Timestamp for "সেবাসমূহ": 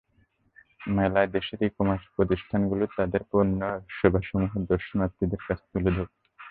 3.97-4.51